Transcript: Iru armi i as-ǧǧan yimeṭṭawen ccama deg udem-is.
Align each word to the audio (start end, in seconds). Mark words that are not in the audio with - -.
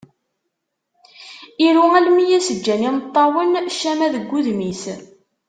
Iru 1.65 1.83
armi 1.97 2.23
i 2.29 2.35
as-ǧǧan 2.39 2.81
yimeṭṭawen 2.85 3.51
ccama 3.75 4.07
deg 4.15 4.31
udem-is. 4.37 4.83